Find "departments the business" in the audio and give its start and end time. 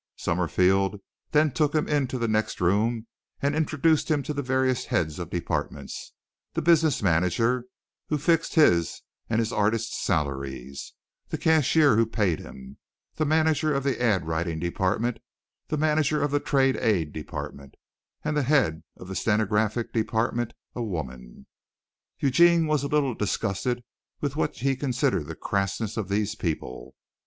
5.29-7.03